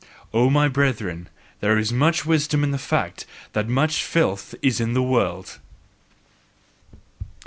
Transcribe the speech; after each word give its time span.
O 0.33 0.49
my 0.49 0.67
brethren, 0.67 1.29
there 1.59 1.77
is 1.77 1.93
much 1.93 2.25
wisdom 2.25 2.63
in 2.63 2.71
the 2.71 2.79
fact 2.79 3.27
that 3.53 3.69
much 3.69 4.03
filth 4.03 4.55
is 4.63 4.79
in 4.81 4.93
the 4.93 5.03
world! 5.03 5.59